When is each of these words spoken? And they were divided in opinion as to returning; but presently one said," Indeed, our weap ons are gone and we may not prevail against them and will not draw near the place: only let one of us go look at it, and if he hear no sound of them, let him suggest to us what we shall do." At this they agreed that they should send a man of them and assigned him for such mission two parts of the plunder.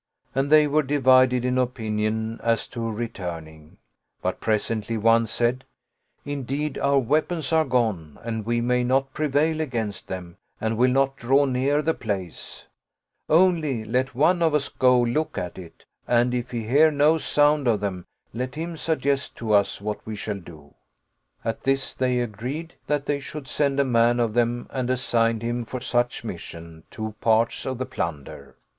And 0.33 0.51
they 0.51 0.65
were 0.65 0.81
divided 0.81 1.45
in 1.45 1.59
opinion 1.59 2.39
as 2.41 2.65
to 2.69 2.89
returning; 2.91 3.77
but 4.23 4.39
presently 4.39 4.97
one 4.97 5.27
said," 5.27 5.63
Indeed, 6.25 6.79
our 6.79 6.97
weap 6.97 7.31
ons 7.31 7.53
are 7.53 7.65
gone 7.65 8.17
and 8.23 8.43
we 8.43 8.61
may 8.61 8.83
not 8.83 9.13
prevail 9.13 9.61
against 9.61 10.07
them 10.07 10.37
and 10.59 10.75
will 10.75 10.89
not 10.89 11.17
draw 11.17 11.45
near 11.45 11.83
the 11.83 11.93
place: 11.93 12.65
only 13.29 13.85
let 13.85 14.15
one 14.15 14.41
of 14.41 14.55
us 14.55 14.69
go 14.69 14.99
look 14.99 15.37
at 15.37 15.59
it, 15.59 15.85
and 16.07 16.33
if 16.33 16.49
he 16.49 16.63
hear 16.65 16.89
no 16.89 17.19
sound 17.19 17.67
of 17.67 17.79
them, 17.81 18.07
let 18.33 18.55
him 18.55 18.77
suggest 18.77 19.35
to 19.35 19.53
us 19.53 19.79
what 19.81 20.03
we 20.03 20.15
shall 20.15 20.39
do." 20.39 20.73
At 21.45 21.61
this 21.61 21.93
they 21.93 22.21
agreed 22.21 22.73
that 22.87 23.05
they 23.05 23.19
should 23.19 23.47
send 23.47 23.79
a 23.79 23.85
man 23.85 24.19
of 24.19 24.33
them 24.33 24.65
and 24.71 24.89
assigned 24.89 25.43
him 25.43 25.63
for 25.63 25.79
such 25.79 26.23
mission 26.23 26.85
two 26.89 27.13
parts 27.21 27.67
of 27.67 27.77
the 27.77 27.85
plunder. 27.85 28.55